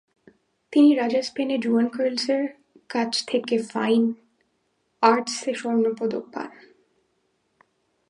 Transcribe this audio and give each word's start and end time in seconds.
তিনি 0.73 0.89
রাজা 0.95 1.21
স্পেনের 1.21 1.59
জুয়ান 1.59 1.87
কার্লোস-এর 1.87 2.43
কাছ 2.89 3.11
থেকে 3.27 3.55
ফাইন 3.63 4.03
আর্টসে 5.03 5.51
স্বর্ণপদক 5.53 6.23
পান। 6.33 6.51